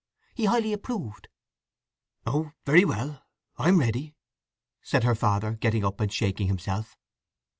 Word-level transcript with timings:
He 0.33 0.45
highly 0.45 0.73
approved." 0.73 1.27
"Oh 2.25 2.53
very 2.65 2.83
well, 2.85 3.21
I'm 3.59 3.79
ready," 3.79 4.15
said 4.81 5.03
her 5.03 5.13
father, 5.13 5.51
getting 5.51 5.85
up 5.85 5.99
and 6.01 6.11
shaking 6.11 6.47
himself. 6.47 6.97